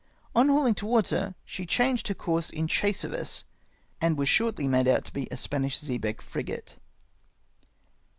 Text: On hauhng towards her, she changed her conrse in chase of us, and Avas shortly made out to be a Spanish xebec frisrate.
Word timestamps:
On 0.33 0.47
hauhng 0.47 0.75
towards 0.75 1.11
her, 1.11 1.35
she 1.45 1.63
changed 1.67 2.07
her 2.07 2.15
conrse 2.15 2.49
in 2.49 2.67
chase 2.67 3.03
of 3.03 3.13
us, 3.13 3.43
and 4.01 4.17
Avas 4.17 4.25
shortly 4.25 4.67
made 4.67 4.87
out 4.87 5.05
to 5.05 5.13
be 5.13 5.27
a 5.29 5.37
Spanish 5.37 5.77
xebec 5.79 6.23
frisrate. 6.23 6.77